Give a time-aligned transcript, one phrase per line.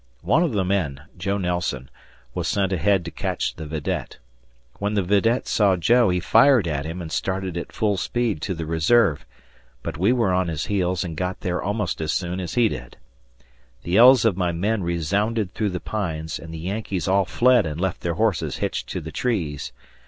[0.23, 1.87] One of the men, Joe Nelson,
[2.33, 4.17] was sent ahead to catch the vidette.
[4.79, 8.55] When the vidette saw Joe, he fired at him and started at full speed to
[8.55, 9.27] the reserve;
[9.83, 12.97] but we were on his heels and got there almost as soon as he did.
[13.83, 17.79] The yells of my men resounded through the pines, and the Yankees all fled and
[17.79, 19.71] left their horses hitched to the trees.